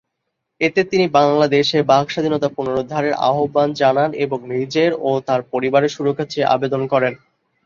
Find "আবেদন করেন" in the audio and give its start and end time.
6.55-7.13